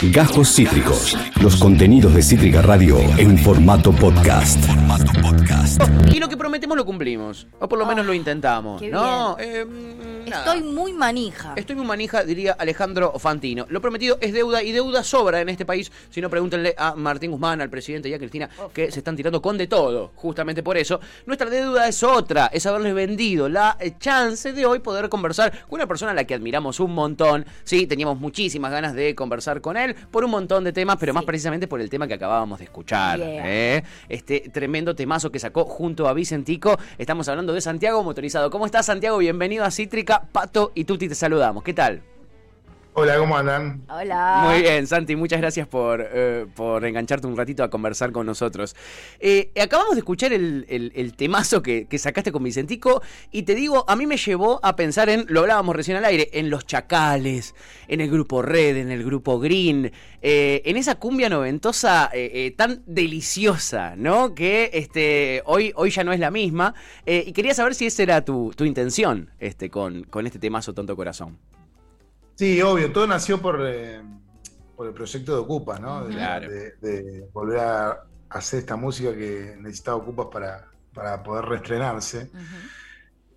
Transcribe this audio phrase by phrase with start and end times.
[0.00, 1.18] Gajos Cítricos.
[1.42, 4.64] Los contenidos de Cítrica Radio en formato podcast.
[6.12, 7.48] Y lo que prometemos lo cumplimos.
[7.58, 8.80] O por lo menos lo intentamos.
[8.80, 9.36] qué ¿No?
[9.40, 9.66] Eh,
[10.28, 10.54] nada.
[10.54, 11.52] Estoy muy manija.
[11.56, 13.66] Estoy muy manija, diría Alejandro Fantino.
[13.70, 15.90] Lo prometido es deuda y deuda sobra en este país.
[16.10, 19.42] Si no, pregúntenle a Martín Guzmán, al presidente y a Cristina, que se están tirando
[19.42, 20.12] con de todo.
[20.14, 21.00] Justamente por eso.
[21.26, 25.78] Nuestra deuda es otra, es haberles vendido la eh, chance de hoy poder conversar con
[25.78, 27.44] una persona a la que admiramos un montón.
[27.64, 31.24] Sí, teníamos muchísimas ganas de conversar con él por un montón de temas, pero más
[31.24, 33.18] precisamente por el tema que acabábamos de escuchar.
[33.18, 33.42] Yeah.
[33.46, 33.84] ¿eh?
[34.08, 36.78] Este tremendo temazo que sacó junto a Vicentico.
[36.98, 38.50] Estamos hablando de Santiago Motorizado.
[38.50, 39.18] ¿Cómo estás, Santiago?
[39.18, 40.28] Bienvenido a Cítrica.
[40.32, 41.62] Pato y Tuti te saludamos.
[41.62, 42.02] ¿Qué tal?
[42.94, 43.82] Hola, ¿cómo andan?
[43.88, 44.42] Hola.
[44.50, 48.74] Muy bien, Santi, muchas gracias por, eh, por engancharte un ratito a conversar con nosotros.
[49.20, 53.54] Eh, acabamos de escuchar el, el- el temazo que, que sacaste con Vicentico y te
[53.54, 56.66] digo, a mí me llevó a pensar en, lo hablábamos recién al aire, en los
[56.66, 57.54] chacales,
[57.86, 62.50] en el grupo Red, en el grupo Green, eh, en esa cumbia noventosa eh, eh,
[62.56, 64.34] tan deliciosa, ¿no?
[64.34, 66.74] Que este, hoy, hoy ya no es la misma.
[67.06, 70.74] Eh, y quería saber si esa era tu, tu intención este, con, con este temazo
[70.74, 71.38] Tonto Corazón.
[72.38, 74.00] Sí, obvio, todo nació por, eh,
[74.76, 76.04] por el proyecto de Ocupa, ¿no?
[76.06, 76.48] De, Claro.
[76.48, 82.30] de- de volver a hacer esta música que necesitaba Ocupas para, para poder reestrenarse.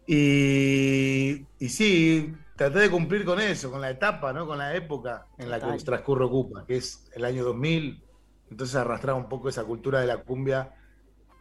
[0.05, 4.45] Y, y sí, traté de cumplir con eso, con la etapa, ¿no?
[4.45, 8.03] Con la época en la que transcurre Ocupa, que es el año 2000.
[8.51, 10.75] Entonces arrastraba un poco esa cultura de la cumbia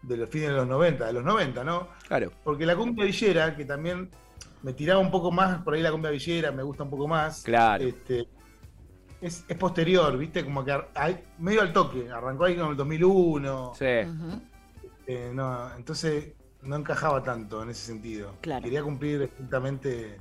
[0.00, 1.88] de los fines de los 90, de los 90, ¿no?
[2.08, 2.32] Claro.
[2.42, 4.10] Porque la cumbia villera, que también
[4.62, 7.42] me tiraba un poco más, por ahí la cumbia villera me gusta un poco más.
[7.42, 7.84] Claro.
[7.84, 8.26] Este,
[9.20, 10.44] es, es posterior, ¿viste?
[10.44, 12.10] Como que ar- hay- medio al toque.
[12.10, 13.72] Arrancó ahí con el 2001.
[13.74, 13.84] Sí.
[14.06, 14.40] Ujú.
[15.06, 18.34] eh, no, entonces no encajaba tanto en ese sentido.
[18.40, 18.62] Claro.
[18.62, 20.20] Quería cumplir estrictamente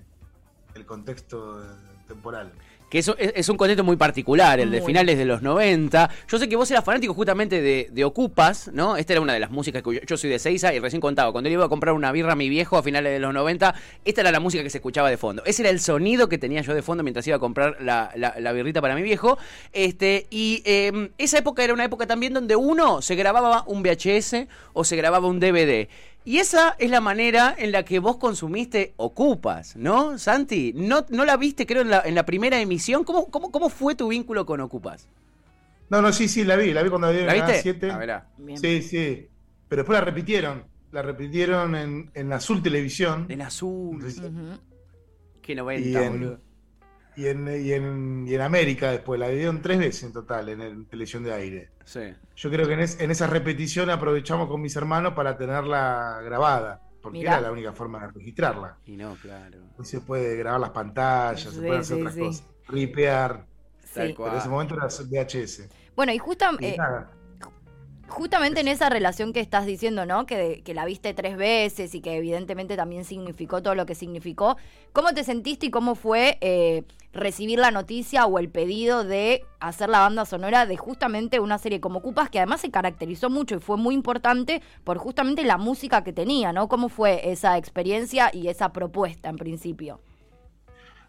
[0.73, 1.61] el contexto
[2.07, 2.51] temporal.
[2.89, 4.87] Que eso es, es un contexto muy particular, el de Muy.
[4.87, 6.09] finales de los 90.
[6.27, 8.97] Yo sé que vos eras fanático justamente de, de Ocupas, ¿no?
[8.97, 11.31] Esta era una de las músicas que yo, yo soy de Seiza y recién contaba.
[11.31, 13.75] Cuando le iba a comprar una birra a mi viejo a finales de los 90,
[14.05, 15.43] esta era la música que se escuchaba de fondo.
[15.45, 18.33] Ese era el sonido que tenía yo de fondo mientras iba a comprar la, la-
[18.39, 19.37] la birrita para mi viejo.
[19.71, 24.47] Este, y eh, esa época era una época también donde uno se grababa un VHS
[24.73, 25.87] o se grababa un DVD.
[26.29, 30.73] Y esa es la manera en la que vos consumiste Ocupas, ¿no, Santi?
[30.75, 33.03] ¿No, no la viste, creo, en la, en la primera emisión?
[33.03, 35.07] ¿Cómo, cómo, ¿Cómo fue tu vínculo con Ocupas?
[35.89, 36.71] No, no, sí, sí, la vi.
[36.71, 37.63] La vi cuando la vi en ¿La viste?
[37.63, 37.89] 7.
[37.89, 38.27] A verá.
[38.37, 38.59] Bien.
[38.59, 39.27] Sí, sí.
[39.67, 40.65] Pero después la repitieron.
[40.91, 43.25] La repitieron en, en Azul Televisión.
[43.27, 43.95] En azul.
[43.95, 44.59] Entonces, Ujú.
[45.41, 46.39] Qué y 90, en, boludo.
[47.15, 50.61] Y, en, y, en, y en América después, la dieron tres veces en total en,
[50.61, 51.69] el- televisión de aire.
[51.83, 52.13] Sí.
[52.35, 56.81] Yo creo que en, es- en esa repetición aprovechamos con mis hermanos para tenerla grabada,
[57.01, 57.33] porque Mirá.
[57.33, 58.77] era la única forma de registrarla.
[58.85, 59.57] Y no, claro.
[59.77, 62.19] Hoy se puede grabar las pantallas, se pueden hacer sí, otras sí.
[62.21, 63.45] cosas, ripear,
[63.93, 64.13] Tal Sí.
[64.13, 64.29] cual.
[64.29, 65.67] pero en ese momento era VHS.
[65.95, 67.11] Bueno, y Y eh, nada,
[68.09, 70.25] justamente en esa relación que estás diciendo, ¿no?
[70.25, 74.57] Que, que la viste tres veces y que evidentemente también significó todo lo que significó.
[74.91, 76.83] ¿Cómo te sentiste y cómo fue eh,
[77.13, 81.79] recibir la noticia o el pedido de hacer la banda sonora de justamente una serie
[81.79, 86.03] como Cupas, que además se caracterizó mucho y fue muy importante por justamente la música
[86.03, 86.67] que tenía, ¿no?
[86.67, 89.99] ¿Cómo fue esa experiencia y esa propuesta en principio?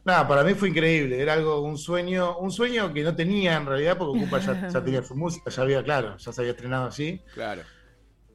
[0.05, 3.67] Nada, para mí fue increíble, era algo, un sueño, un sueño que no tenía en
[3.67, 6.87] realidad, porque Ocupa ya, ya tenía su música, ya había, claro, ya se había estrenado
[6.87, 7.21] así.
[7.35, 7.63] Claro.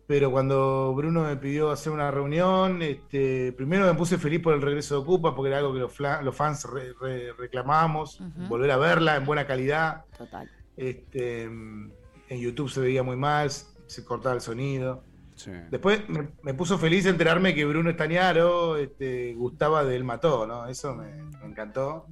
[0.07, 4.61] Pero cuando Bruno me pidió hacer una reunión, este, primero me puse feliz por el
[4.61, 8.47] regreso de Ocupa, porque era algo que los, fans re- re- reclamábamos, Ujú.
[8.47, 10.05] volver a verla en buena calidad.
[10.15, 10.47] Total.
[10.77, 11.91] Este, en
[12.29, 15.03] YouTube se veía muy mal, se cortaba el sonido.
[15.35, 15.51] Sí.
[15.69, 20.67] Después me, me puso feliz enterarme que Bruno Estañaro este, gustaba del Mató, ¿no?
[20.67, 22.07] Eso me, me encantó.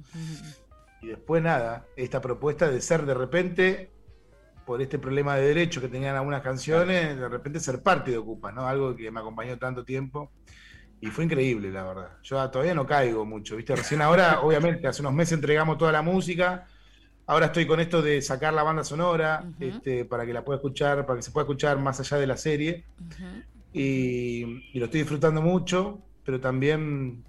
[1.00, 3.90] Y después nada, esta propuesta de ser de repente,
[4.64, 8.52] por este problema de derechos que tenían algunas canciones, de repente ser parte de Ocupa,
[8.52, 8.66] ¿no?
[8.66, 10.30] Algo que me acompañó tanto tiempo.
[11.00, 12.10] Y fue increíble, la verdad.
[12.22, 13.76] Yo todavía no caigo mucho, ¿viste?
[13.76, 16.66] Recién ahora, obviamente, hace unos meses entregamos toda la música.
[17.26, 21.06] Ahora estoy con esto de sacar la banda sonora, este, para que la pueda escuchar,
[21.06, 22.84] para que se pueda escuchar más allá de la serie.
[23.72, 27.24] Y, y lo estoy disfrutando mucho, pero también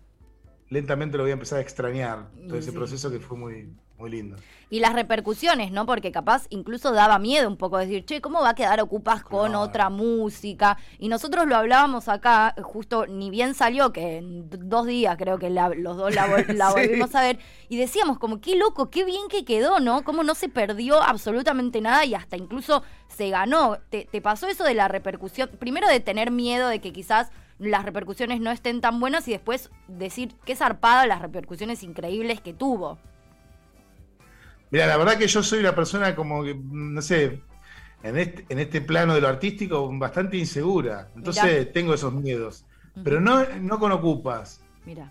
[0.69, 2.29] lentamente lo voy a empezar a extrañar.
[2.47, 4.35] Todo ese proceso que fue muy, muy lindo.
[4.69, 5.85] Y las repercusiones, ¿no?
[5.85, 9.49] Porque capaz incluso daba miedo un poco decir, che, ¿cómo va a quedar Ocupas con
[9.51, 9.61] Claro.
[9.61, 10.77] otra música?
[10.99, 15.49] Y nosotros lo hablábamos acá, justo ni bien salió, que en dos días creo que
[15.49, 16.73] la- los dos la, vol- la Sí.
[16.81, 17.39] volvimos a ver,
[17.69, 20.03] y decíamos como, qué loco, qué bien que quedó, ¿no?
[20.03, 23.77] Cómo no se perdió absolutamente nada y hasta incluso se ganó.
[23.89, 25.49] ¿Te, te pasó eso de la repercusión?
[25.59, 29.69] Primero de tener miedo de que quizás las repercusiones no estén tan buenas y después
[29.87, 32.97] decir qué zarpada las repercusiones increíbles que tuvo.
[34.75, 37.39] Mira, la verdad que yo soy una persona como que, no sé,
[38.03, 41.07] en este, en este plano de lo artístico bastante insegura.
[41.15, 41.71] Entonces Mirá.
[41.71, 42.65] tengo esos miedos.
[43.01, 44.59] Pero no, no con ocupas.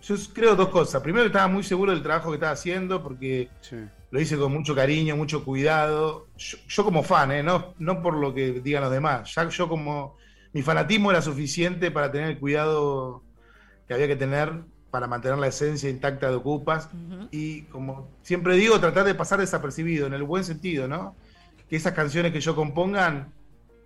[0.03, 1.01] Yo creo dos cosas.
[1.03, 3.77] Primero, estaba muy seguro del trabajo que estaba haciendo porque Sí.
[4.11, 6.27] lo hice con mucho cariño, mucho cuidado.
[6.37, 7.43] Yo, yo como fan, ¿eh?
[7.43, 9.35] no, no por lo que digan los demás.
[9.35, 10.19] Ya yo como
[10.53, 13.23] mi fanatismo era suficiente para tener el cuidado
[13.89, 14.61] que había que tener
[14.95, 16.89] para mantener la esencia intacta de Ocupas.
[17.33, 21.17] Y como siempre digo, tratar de pasar desapercibido, en el buen sentido, ¿no?
[21.69, 23.33] Que esas canciones que yo compongan,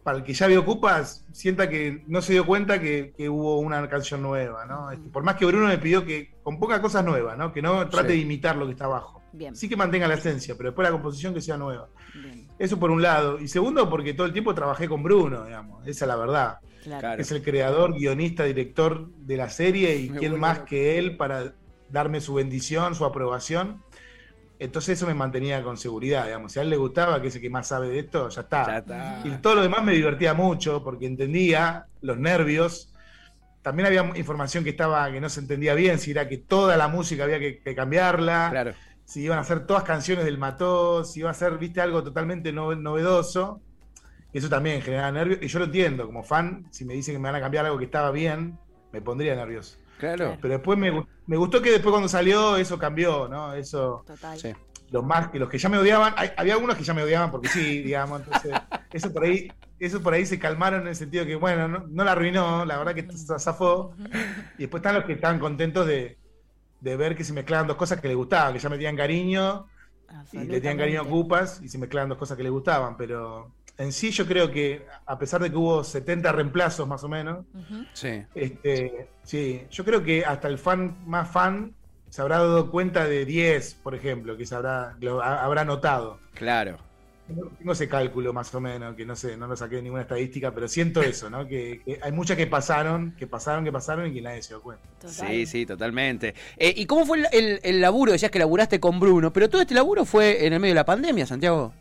[0.05, 3.59] para el que ya vio Ocupas, sienta que no se dio cuenta que, que hubo
[3.59, 4.91] una canción nueva, ¿no?
[4.91, 7.55] Este, por más que Bruno me pidió que componga cosas nuevas, ¿no?
[7.55, 8.17] Que no trate Sí.
[8.17, 9.18] de imitar lo que está abajo.
[9.39, 9.55] Bien.
[9.55, 11.89] Sí que mantenga la esencia, pero después la composición que sea nueva.
[12.13, 12.49] Bien.
[12.59, 13.39] Eso por un lado.
[13.39, 15.87] Y segundo, porque todo el tiempo trabajé con Bruno, digamos.
[15.87, 16.59] Esa es la verdad.
[16.83, 17.21] Claro.
[17.21, 21.55] Es el creador, guionista, director de la serie y Me quién más que él para
[21.89, 23.83] darme su bendición, su aprobación.
[24.59, 26.53] Entonces eso me mantenía con seguridad, digamos.
[26.53, 28.67] Si a él le gustaba, que es el que más sabe de esto, ya está.
[28.67, 29.23] Ya está.
[29.25, 32.93] Y todo lo demás me divertía mucho porque entendía los nervios.
[33.63, 36.89] También había información que estaba que no se entendía bien, si era que toda la
[36.89, 38.73] música había que, que cambiarla, Claro.
[39.09, 42.53] Si iban a ser todas canciones del Mató, si iba a ser, viste, algo totalmente
[42.53, 43.63] no- novedoso.
[44.35, 45.39] Eso también generaba nervios.
[45.41, 47.79] Y yo lo entiendo, como fan, si me dicen que me van a cambiar algo
[47.79, 48.59] que estaba bien,
[48.93, 49.79] me pondría nervioso.
[49.99, 50.37] Claro.
[50.43, 53.55] Pero después me, me gustó que después cuando salió eso cambió, ¿no?
[53.55, 54.39] Eso Total.
[54.39, 54.53] Sí.
[54.91, 57.31] los más que los que ya me odiaban, hay- había algunos que ya me odiaban
[57.31, 58.53] porque sí, digamos, entonces
[58.93, 62.05] eso por ahí, eso por ahí se calmaron en el sentido que bueno, no, no
[62.05, 63.95] la arruinó, la verdad que se zafó,
[64.59, 66.18] y después están los que estaban contentos de,
[66.81, 69.67] de ver que se mezclaban dos cosas que les gustaban, que ya metían cariño
[70.33, 71.05] y le tenían cariño a.
[71.05, 74.87] Cupas y se mezclaban dos cosas que les gustaban, pero en sí yo creo que
[75.07, 77.45] a pesar de que hubo 70 reemplazos más o menos.
[77.93, 78.23] Sí.
[78.35, 81.75] este, sí, yo creo que hasta el fan más fan
[82.09, 86.19] se habrá dado cuenta de 10, por ejemplo, que se habrá, lo ha- habrá notado.
[86.33, 86.79] Claro.
[87.59, 90.51] Tengo ese cálculo más o menos, que no sé, no lo saqué de ninguna estadística,
[90.55, 91.47] pero siento eso, ¿no?
[91.47, 94.63] Que, que hay muchas que pasaron, que pasaron, que pasaron y que nadie se dio
[94.63, 94.83] cuenta.
[94.99, 95.13] Total.
[95.29, 96.35] Sí, sí, totalmente.
[96.57, 98.13] Eh, ¿Y cómo fue el, el- el laburo?
[98.13, 100.87] Decías que laburaste con Bruno, pero todo este laburo fue en el medio de la
[100.87, 101.75] pandemia, Santiago.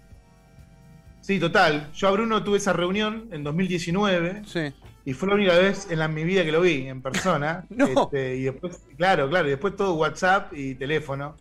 [1.22, 1.90] Sí, total.
[1.94, 4.74] Yo a Bruno tuve esa reunión en 2019 Sí.
[5.06, 7.66] y fue la única vez en la, mi vida que lo vi en persona.
[7.70, 7.86] No.
[8.04, 11.36] Este, y después, claro, claro, y después todo WhatsApp y teléfono.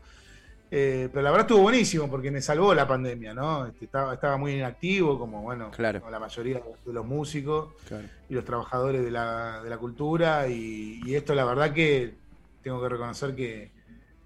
[0.71, 3.67] Eh, pero la verdad estuvo buenísimo porque me salvó la pandemia, ¿no?
[3.67, 6.01] Este, estaba, estaba muy inactivo, como bueno, Claro.
[6.01, 7.69] como la mayoría de los músicos.
[7.87, 8.09] Claro.
[8.29, 12.15] y los trabajadores de la, de la cultura y, y esto la verdad que
[12.65, 13.71] tengo que reconocer que,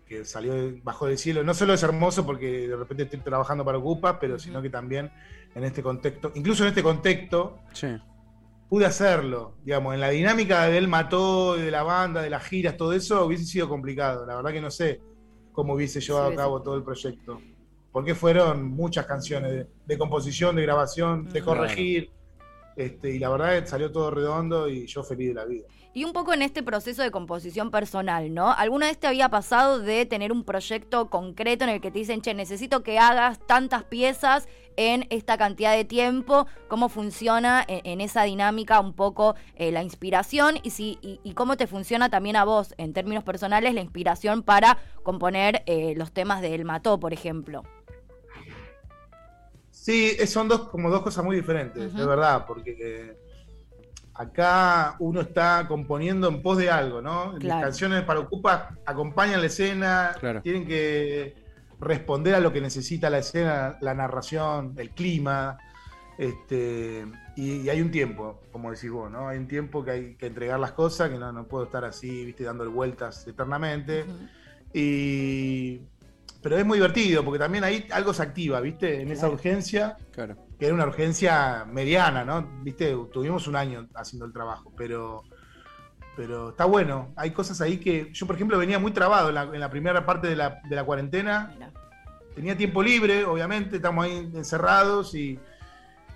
[0.06, 1.44] que salió bajo del cielo.
[1.44, 5.10] No solo es hermoso porque de repente estoy trabajando para Ocupa, pero sino que también
[5.54, 7.88] en este contexto, incluso en este contexto, Sí.
[8.70, 9.52] pude hacerlo.
[9.62, 13.44] Digamos, en la dinámica del mató, de la banda, de las giras, todo eso, hubiese
[13.44, 14.24] sido complicado.
[14.24, 15.02] La verdad que no sé
[15.52, 16.64] cómo hubiese llevado Sí, a cabo sí.
[16.64, 17.40] todo el proyecto.
[17.92, 22.10] Porque fueron muchas canciones de, de composición, de grabación, de corregir.
[22.76, 25.66] Este, y la verdad que salió todo redondo y yo feliz de la vida.
[25.92, 28.52] Y un poco en este proceso de composición personal, ¿no?
[28.52, 32.22] ¿Alguna vez te había pasado de tener un proyecto concreto en el que te dicen,
[32.22, 34.46] che, necesito que hagas tantas piezas
[34.76, 36.46] en esta cantidad de tiempo?
[36.68, 40.58] ¿Cómo funciona en, en esa dinámica un poco eh, la inspiración?
[40.62, 44.44] Y, si, y, y cómo te funciona también a vos, en términos personales, la inspiración
[44.44, 47.64] para componer eh, los temas de El Mató, por ejemplo?
[49.90, 51.98] Sí, es- son dos, como dos cosas muy diferentes, Ujú.
[51.98, 53.16] de verdad, porque eh,
[54.14, 57.34] acá uno está componiendo en pos de algo, ¿no?
[57.40, 57.62] Claro.
[57.66, 60.42] canciones para Ocupa acompañan la escena, Claro.
[60.42, 61.34] tienen que
[61.80, 65.58] responder a lo que necesita la escena, la narración, el clima,
[66.18, 69.28] este, y, y hay un tiempo, como decís vos, ¿no?
[69.28, 72.26] Hay un tiempo que hay que entregar las cosas, que no, no puedo estar así,
[72.26, 74.04] viste, dándole vueltas eternamente.
[74.72, 75.80] Y
[76.42, 79.00] pero es muy divertido porque también ahí algo se activa, ¿viste?
[79.02, 80.36] En esa urgencia, Claro.
[80.58, 82.48] que era una urgencia mediana, ¿no?
[82.62, 82.96] ¿Viste?
[83.12, 85.22] Tuvimos un año haciendo el trabajo, pero
[86.16, 87.12] pero está bueno.
[87.16, 90.04] Hay cosas ahí que yo, por ejemplo, venía muy trabado en la, en la primera
[90.04, 91.54] parte de la, de la cuarentena.
[92.34, 95.38] Tenía tiempo libre, obviamente, estamos ahí encerrados y,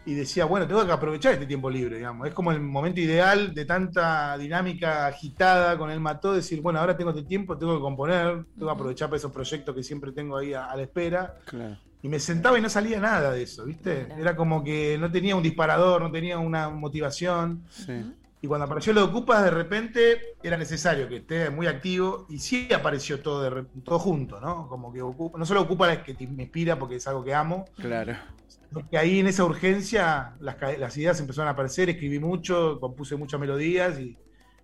[0.06, 2.28] y decía, bueno, tengo que aprovechar este tiempo libre, digamos.
[2.28, 6.96] Es como el momento ideal de tanta dinámica agitada con el mató, decir, bueno, ahora
[6.96, 10.36] tengo este tiempo, tengo que componer, tengo que aprovechar para esos proyectos que siempre tengo
[10.36, 11.36] ahí a, a la espera.
[11.46, 11.78] Claro.
[12.02, 14.04] Y me sentaba y no salía nada de eso, ¿viste?
[14.04, 14.20] Claro.
[14.20, 17.62] Era como que no tenía un disparador, no tenía una motivación.
[17.70, 18.04] Sí.
[18.44, 22.38] Y cuando apareció lo de Ocupas, de repente era necesario que esté muy activo y
[22.40, 24.68] sí apareció todo, de todo junto, ¿no?
[24.68, 27.32] Como que Ocupa, no solo Ocupa es que te- me inspira porque es algo que
[27.32, 28.14] amo, Claro.
[28.46, 33.40] sino que ahí en esa urgencia las, ideas empezaron a aparecer, escribí mucho, compuse muchas
[33.40, 34.14] melodías y,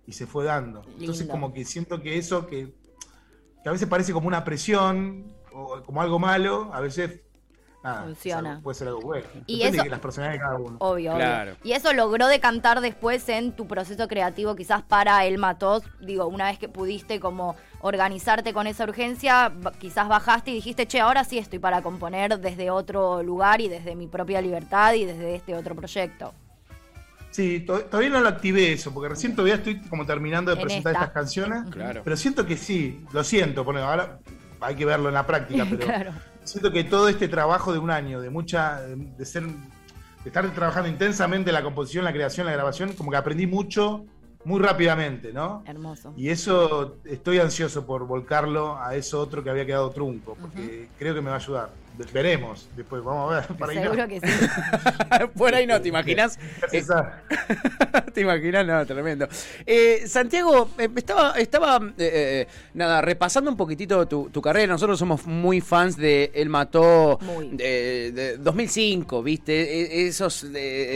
[0.05, 0.83] y se fue dando.
[0.99, 1.31] Entonces Lindo.
[1.31, 2.75] como que siento que eso que,
[3.63, 7.21] que a veces parece como una presión o como algo malo, a veces
[7.83, 8.39] nada, Funciona.
[8.49, 9.25] es algo- puede ser algo bueno.
[9.47, 10.77] Y Depende eso- de las personalidades de cada uno.
[10.79, 11.51] Obvio, Claro.
[11.53, 11.61] obvio.
[11.63, 15.83] Y eso logró decantar después en tu proceso creativo, quizás para El Matos.
[15.99, 20.99] Digo, una vez que pudiste como organizarte con esa urgencia, quizás bajaste y dijiste, che,
[20.99, 25.35] ahora sí estoy para componer desde otro lugar y desde mi propia libertad y desde
[25.35, 26.33] este otro proyecto.
[27.31, 30.63] Sí, to- todavía no lo activé eso, porque recién todavía estoy como terminando de En
[30.63, 31.05] presentar esta.
[31.05, 31.63] estas canciones.
[31.71, 32.01] Claro.
[32.03, 34.19] Pero siento que sí, lo siento, bueno, ahora
[34.59, 36.11] hay que verlo en la práctica, pero Claro.
[36.43, 39.53] Siento que todo este trabajo de un año, de mucha, de, ser, de
[40.25, 44.05] estar trabajando intensamente en la composición, la creación, la grabación, como que aprendí mucho
[44.43, 45.63] muy rápidamente, ¿no?
[45.65, 46.13] Hermoso.
[46.17, 51.13] Y eso estoy ansioso por volcarlo a eso otro que había quedado trunco, porque creo
[51.13, 51.69] que me va a ayudar.
[51.97, 53.47] Ve- Veremos, después vamos a ver.
[53.57, 53.83] Para ahí no.
[53.83, 54.27] Seguro que sí.
[55.37, 56.37] Por ahí no, ¿te imaginas?
[58.13, 58.65] ¿Te imaginas?
[58.65, 59.27] No, tremendo.
[59.65, 64.67] Eh, Santiago, eh, estaba, estaba eh, nada, repasando un poquitito tu, tu carrera.
[64.67, 67.19] Nosotros somos muy fans de El Mató
[67.51, 69.53] de, de 2005, ¿viste?
[69.81, 70.45] E- Esos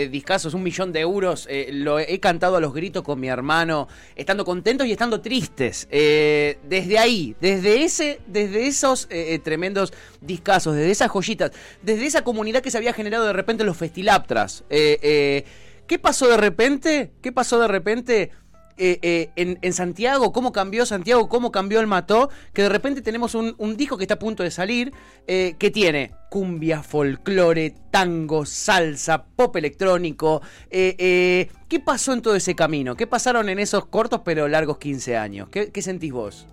[0.10, 1.48] discazos, un millón de euros.
[1.50, 5.88] eh, lo he cantado a los gritos con mi hermano, estando contentos y estando tristes.
[5.92, 9.08] Eh, desde ahí, desde, ese, desde esos
[9.44, 11.52] tremendos discazos, desde esas joyitas,
[11.82, 14.64] desde esa comunidad que se había generado de repente en los Festilaptras.
[14.70, 15.46] Eh, eh,
[15.88, 17.12] ¿Qué pasó de repente?
[17.22, 18.32] ¿Qué pasó de repente
[18.78, 20.34] eh, en, Santiago?
[20.34, 21.30] ¿Cómo cambió Santiago?
[21.30, 22.30] ¿Cómo cambió el Mató?
[22.54, 24.92] Que de repente tenemos un, disco que está a punto de salir
[25.28, 30.42] eh, que tiene cumbia, folclore, tango, salsa, pop electrónico.
[30.70, 31.50] ¿Qué
[31.86, 32.96] pasó en todo ese camino?
[32.96, 35.50] ¿Qué pasaron en esos cortos pero largos 15 años?
[35.50, 36.48] ¿Qué, qué sentís vos?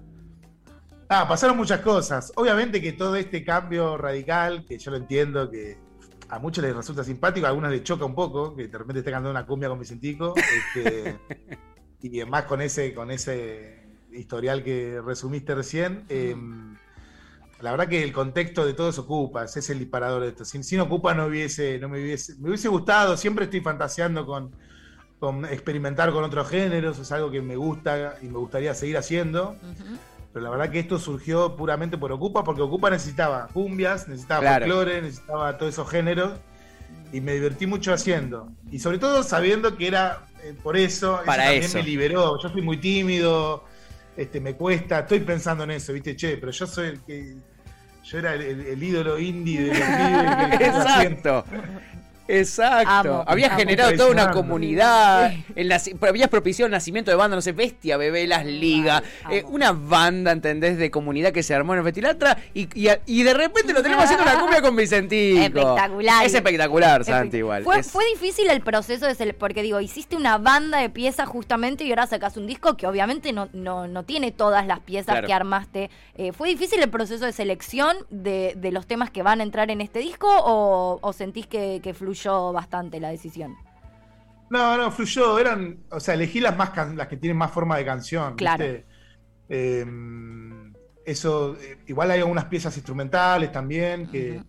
[1.15, 2.33] Ah, pasaron muchas cosas.
[2.37, 5.77] Obviamente que todo este cambio radical, que yo lo entiendo, que
[6.31, 9.11] a muchos les resulta simpático, a algunos les choca un poco, que de repente esté
[9.11, 11.19] cantando una cumbia con Vicentico, este,
[12.01, 16.07] y más con ese, con ese historial que resumiste recién.
[16.09, 16.35] eh,
[17.61, 20.47] la verdad que el contexto de todo es Ocupas, es el disparador de esto.
[20.47, 24.57] Sin, sin Ocupa no hubiese, no me hubiese, me hubiese gustado, siempre estoy fantaseando con,
[25.21, 29.59] con experimentar con otros géneros, es algo que me gusta y me gustaría seguir haciendo.
[30.33, 34.65] Pero la verdad que esto surgió puramente por Ocupa, porque Ocupa necesitaba cumbias, necesitaba Claro.
[34.67, 36.33] folclore, necesitaba todos esos géneros.
[37.13, 38.51] Y me divertí mucho haciendo.
[38.71, 41.77] Y sobre todo sabiendo que era eh, por eso, Para también eso.
[41.79, 42.39] me liberó.
[42.43, 43.65] Yo fui muy tímido,
[44.17, 46.17] este, me cuesta, estoy pensando en eso, ¿viste?
[46.17, 47.37] Che, pero yo soy el que.
[48.05, 49.79] Yo era el, el- el ídolo indie de los.
[50.61, 51.45] Exacto.
[52.39, 52.91] Exacto.
[52.91, 53.59] Amo, habías amo.
[53.59, 55.33] generado toda una comunidad.
[55.55, 59.03] el habías propiciado el nacimiento de banda, no sé, Bestia, Bebé, Las Ligas.
[59.31, 60.79] Eh, una banda, ¿entendés?
[60.79, 62.39] De comunidad que se armó en el Festilatra.
[62.55, 65.41] Y, y, y de repente lo tenemos haciendo una cumbia con Vicentico.
[65.43, 66.25] Espectacular.
[66.27, 67.65] Es espectacular, Santi, igual.
[67.65, 71.29] Fue, Es- fue difícil el proceso de sele- porque digo, hiciste una banda de piezas
[71.29, 75.13] justamente y ahora sacás un disco que obviamente no, no, no tiene todas las piezas
[75.15, 75.27] Claro.
[75.27, 75.91] que armaste.
[76.15, 79.71] Eh, ¿Fue difícil el proceso de selección de, de los temas que van a entrar
[79.71, 82.22] en este disco o, o sentís que, que fluyó
[82.53, 83.55] bastante la decisión?
[84.51, 85.39] No, no, fluyó.
[85.39, 88.37] Eran, o sea, elegí las más can- las que tienen más forma de canción.
[88.37, 88.65] Claro.
[88.65, 88.87] ¿viste?
[89.49, 89.87] Eh,
[91.05, 94.43] eso, eh, igual hay algunas piezas instrumentales también que,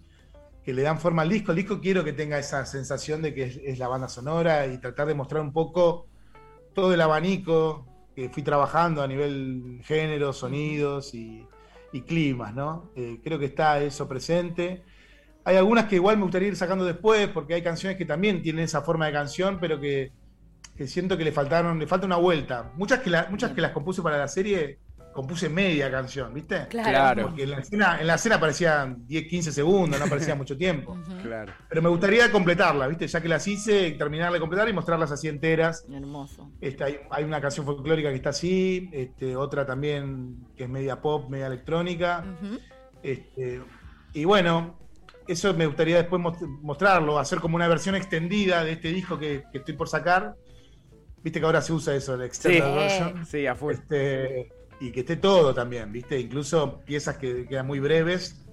[0.64, 1.52] que le dan forma al disco.
[1.52, 4.78] El disco quiero que tenga esa sensación de que es, es la banda sonora y
[4.80, 6.08] tratar de mostrar un poco
[6.74, 11.46] todo el abanico que fui trabajando a nivel género, sonidos y,
[11.92, 12.92] y climas, ¿no?
[12.96, 14.84] Eh, creo que está eso presente.
[15.46, 18.64] Hay algunas que igual me gustaría ir sacando después, porque hay canciones que también tienen
[18.66, 20.12] esa forma de canción, pero que,
[20.78, 22.72] que siento que le faltaron, le falta una vuelta.
[22.76, 24.80] Muchas que, la- muchas que las compuse para la serie,
[25.14, 26.66] compuse media canción, ¿viste?
[26.70, 27.24] Claro.
[27.24, 30.98] Porque en la escena, en la escena aparecían 10, 15 segundos, no aparecía mucho tiempo.
[31.22, 31.54] Claro.
[31.70, 33.06] Pero me gustaría completarla, ¿viste?
[33.08, 35.86] Ya que las hice, terminarla de completar y mostrarlas así enteras.
[35.92, 36.52] Hermoso.
[36.62, 41.00] Este, hay, hay una canción folclórica que está así, este, otra también que es media
[41.02, 42.24] pop, media electrónica.
[43.04, 43.62] Este,
[44.14, 44.80] y bueno,
[45.28, 49.44] eso me gustaría después mos- mostrarlo, hacer como una versión extendida de este disco que,
[49.52, 50.36] que estoy por sacar.
[51.24, 53.26] Viste que ahora se usa eso, la Sí, extended version.
[53.26, 53.74] sí, a full.
[53.74, 54.50] Este,
[54.82, 56.20] y que esté todo también, ¿viste?
[56.20, 58.46] Incluso piezas que quedan muy breves,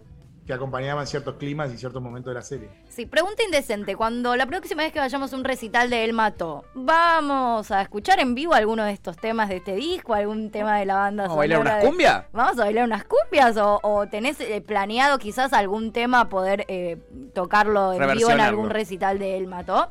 [0.50, 2.68] que acompañaban ciertos climas y ciertos momentos de la serie.
[2.88, 3.94] Sí, pregunta indecente.
[3.94, 8.18] Cuando la próxima vez que vayamos a un recital de El Mato, ¿vamos a escuchar
[8.18, 10.12] en vivo alguno de estos temas de este disco?
[10.12, 12.26] ¿Algún tema de la banda ¿Vamos a bailar unas de- cumbia?
[12.32, 13.56] ¿Vamos a bailar unas cumbias?
[13.58, 16.98] ¿O, o tenés eh, planeado quizás algún tema poder eh,
[17.32, 19.88] tocarlo en vivo en algún recital de El Mato?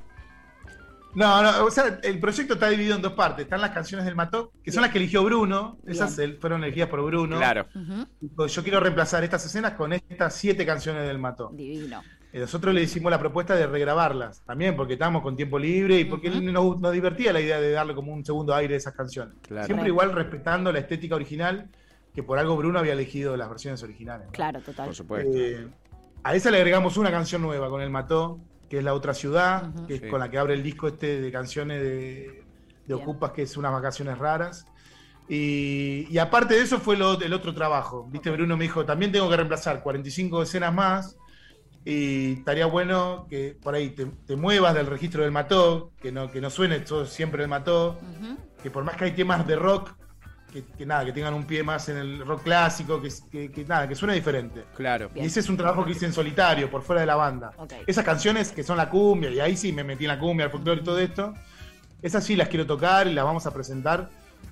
[1.15, 3.43] No, no, o sea, el proyecto está dividido en dos partes.
[3.45, 5.77] Están las canciones del Mató, que son las que eligió Bruno.
[5.87, 6.31] Esas Bien.
[6.31, 7.37] eh, fueron elegidas por Bruno.
[7.37, 7.65] Claro.
[8.47, 11.49] Yo quiero reemplazar estas escenas con estas siete canciones del Mató.
[11.51, 12.01] Divino.
[12.31, 16.05] Y nosotros le hicimos la propuesta de regrabarlas, también porque estábamos con tiempo libre y
[16.05, 16.41] porque Ujú.
[16.43, 19.33] nos, nos divertía la idea de darle como un segundo aire a esas canciones.
[19.41, 19.65] Claro.
[19.65, 21.67] Siempre igual respetando la estética original,
[22.13, 24.27] que por algo Bruno había elegido las versiones originales.
[24.27, 24.31] ¿no?
[24.33, 24.85] Claro, total.
[24.85, 25.31] Por supuesto.
[25.35, 25.67] Eh,
[26.21, 28.39] A esa le agregamos una canción nueva con el Mató,
[28.69, 30.07] que es La Otra Ciudad, que es Sí.
[30.07, 32.43] con la que abre el disco este de canciones de,
[32.85, 32.93] de.
[32.93, 34.65] Ocupas, que es unas vacaciones raras.
[35.27, 38.07] Y, y aparte de eso fue lo- el otro trabajo.
[38.09, 41.17] Viste, Bruno me dijo, también tengo que reemplazar 45 escenas más.
[41.85, 46.29] Y estaría bueno que por ahí te, te muevas del registro del Mató, que no,
[46.31, 47.99] que no suene todo siempre el Mató,
[48.61, 49.91] que por más que hay temas de rock,
[50.51, 53.65] que, que nada, que tengan un pie más en el rock clásico, que, que- que
[53.65, 54.65] nada, que suene diferente.
[54.75, 55.09] Claro.
[55.13, 55.23] Bien.
[55.25, 57.51] Y ese es un trabajo que hice en solitario, por fuera de la banda.
[57.57, 57.73] Ok.
[57.87, 60.51] Esas canciones que son la cumbia, y ahí sí me metí en la cumbia, el
[60.51, 61.33] folclore y todo esto,
[62.01, 64.09] esas sí las quiero tocar y las vamos a presentar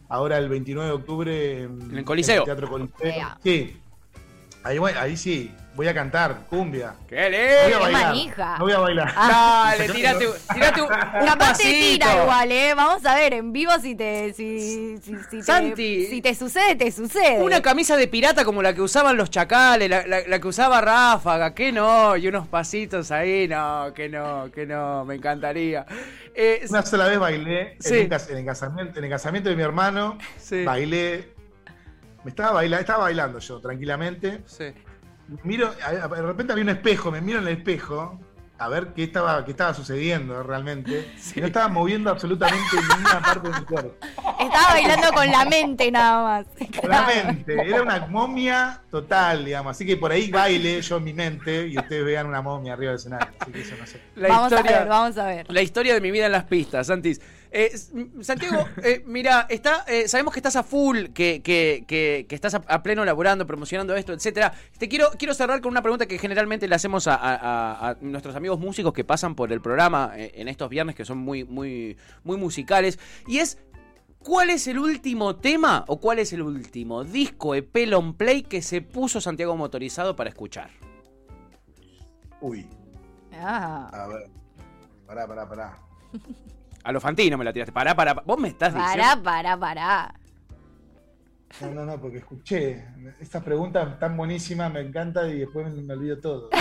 [0.10, 2.44] ahora el 29 de octubre en, En el Coliseo.
[2.44, 2.96] Teatro Coliseo.
[3.02, 3.38] Ea.
[3.44, 3.78] Sí.
[4.64, 6.94] Ahí, voy- ahí sí, voy a cantar cumbia.
[7.08, 7.78] ¡Qué No voy lindo!
[7.78, 8.04] a bailar.
[8.10, 8.58] manija.
[8.58, 9.14] No voy a bailar.
[9.16, 12.74] Dale, tírate, tírate un, un Capaz te tira igual, ¿eh?
[12.76, 16.04] Vamos a ver en vivo si te, si, si, si Santi.
[16.04, 17.42] te, si te sucede, te sucede.
[17.42, 20.82] Una camisa de pirata como la que usaban los chacales, la, la- la que usaba
[20.82, 25.86] Ráfaga, que no, y unos pasitos ahí, no, que no, que no, me encantaría.
[26.36, 27.94] Eh, Una sola vez bailé Sí.
[28.00, 28.02] en
[28.38, 30.18] el casamiento, en el casamiento de mi hermano.
[30.38, 30.66] Sí.
[30.66, 31.37] Bailé.
[32.28, 34.42] Me estaba bailando, estaba bailando yo tranquilamente.
[34.48, 34.66] sí.
[35.44, 38.20] Miro, de repente había un espejo, me miro en el espejo
[38.58, 41.10] a ver qué estaba, qué estaba sucediendo realmente.
[41.36, 43.94] Y no estaba moviendo absolutamente ninguna parte de mi cuerpo.
[44.42, 46.48] Estaba bailando con la mente nada más.
[46.84, 49.72] Realmente, era una momia total, digamos.
[49.72, 52.92] Así que por ahí baile yo en mi mente y ustedes vean una momia arriba
[52.92, 53.30] del escenario.
[53.40, 54.02] Así que eso no sé.
[54.16, 55.46] La vamos historia, a ver, vamos a ver.
[55.50, 57.22] La historia de mi vida en las pistas, Santis.
[57.52, 57.72] Eh,
[58.22, 62.54] Santiago, eh, mira, está, eh, sabemos que estás a full, que, que, que, que estás
[62.56, 64.54] a, a pleno laburando, promocionando esto, etcétera.
[64.78, 67.98] Te quiero, quiero cerrar con una pregunta que generalmente le hacemos a, a- a- a
[68.02, 71.44] nuestros amigos músicos que pasan por el programa eh, en estos viernes que son muy,
[71.44, 73.00] muy, muy musicales.
[73.28, 73.58] Y es.
[74.20, 78.62] ¿Cuál es el último tema o cuál es el último disco EP long play que
[78.62, 80.70] se puso Santiago Motorizado para escuchar?
[82.42, 82.68] Uy,
[83.34, 83.90] Ah.
[83.94, 84.30] a ver.
[85.06, 85.78] Pará, pará, pará.
[86.88, 87.74] A lo Fantino me la tiraste.
[87.74, 88.14] Pará, pará.
[88.26, 89.22] Vos me estás diciendo.
[89.22, 90.14] Pará, pará, pará.
[91.60, 92.86] No, no, no, porque escuché.
[93.20, 96.50] Estas preguntas tan buenísimas, me encanta y después me, me olvido todo.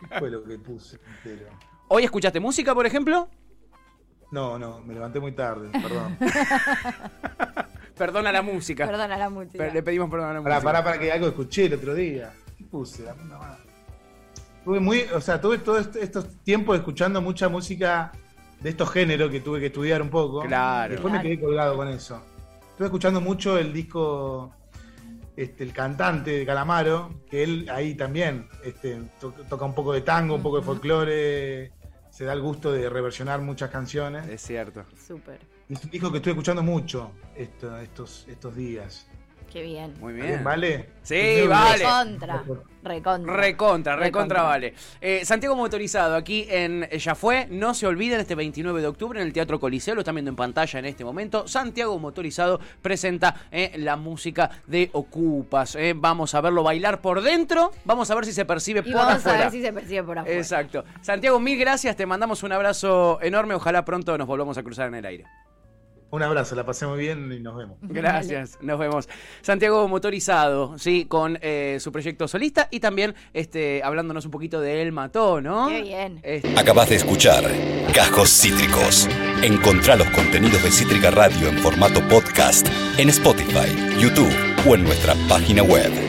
[0.00, 1.48] ¿Qué fue lo que puse entero?
[1.88, 3.28] ¿Hoy escuchaste música, por ejemplo?
[4.30, 6.16] No, no, me levanté muy tarde, perdón.
[7.96, 8.86] Perdona la música.
[8.86, 9.66] Perdona la música.
[9.66, 10.72] Le pedimos perdón a la Pará, música.
[10.72, 12.32] pará, para que algo escuché el otro día.
[12.56, 13.02] ¿Qué puse?
[13.02, 13.67] La puta madre.
[14.68, 18.12] Tuve muy, o sea, tuve todos est- estos tiempos escuchando mucha música
[18.60, 20.42] de estos géneros que tuve que estudiar un poco.
[20.42, 20.92] Claro.
[20.92, 22.20] Después me quedé colgado con eso.
[22.72, 24.52] Estuve escuchando mucho el disco,
[25.36, 30.02] este, el cantante de Calamaro, que él ahí también este, to- toca un poco de
[30.02, 31.72] tango, un poco de folclore,
[32.10, 34.28] se da el gusto de reversionar muchas canciones.
[34.28, 34.84] Es cierto.
[35.02, 35.40] Súper.
[35.70, 39.08] Es un disco que estuve escuchando mucho esto- estos, estos días.
[39.52, 39.94] Qué bien.
[40.00, 40.44] Muy ¿Bien, bien.
[40.44, 40.90] ¿Vale?
[41.02, 41.84] Sí, vale.
[41.84, 42.44] Recontra.
[42.82, 43.96] Recontra.
[43.96, 44.74] Recontra, vale.
[45.00, 47.46] Eh, Santiago Motorizado, aquí en Ya Fue.
[47.50, 50.36] No se olviden, este 29 de octubre en el Teatro Coliseo, lo están viendo en
[50.36, 51.48] pantalla en este momento.
[51.48, 55.74] Santiago Motorizado presenta eh, la música de Ocupas.
[55.76, 55.94] eh.
[55.96, 57.72] Vamos a verlo bailar por dentro.
[57.84, 59.38] Vamos a ver si se percibe Y por vamos afuera.
[59.38, 60.38] a ver si se percibe por afuera.
[60.38, 60.84] Exacto.
[61.00, 61.96] Santiago, mil gracias.
[61.96, 63.54] Te mandamos un abrazo enorme.
[63.54, 65.24] Ojalá pronto nos volvamos a cruzar en el aire.
[66.10, 67.76] Un abrazo, la pasé muy bien y nos vemos.
[67.82, 69.08] Gracias, nos vemos.
[69.42, 74.80] Santiago Motorizado, sí, con eh, su proyecto solista y también este, hablándonos un poquito de
[74.80, 75.68] El Mató, ¿no?
[75.68, 76.20] Qué bien.
[76.22, 77.44] Este, Acabas de escuchar
[77.92, 79.06] Cajos Cítricos.
[79.42, 82.66] Encontrá los contenidos de Cítrica Radio en formato podcast
[82.96, 83.68] en Spotify,
[84.00, 84.32] YouTube
[84.66, 86.07] o en nuestra página web.